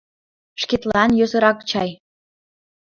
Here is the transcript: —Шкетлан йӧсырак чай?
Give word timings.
—Шкетлан 0.61 1.09
йӧсырак 1.19 1.59
чай? 1.69 1.89